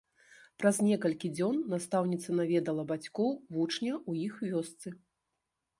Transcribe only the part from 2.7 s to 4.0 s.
бацькоў вучня